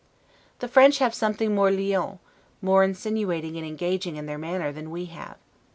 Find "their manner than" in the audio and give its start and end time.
4.25-4.89